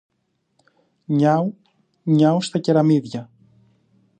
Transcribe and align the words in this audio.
Νιάου, 1.05 1.57
νιάου 2.03 2.41
στα 2.41 2.59
κεραμίδια! 2.59 3.29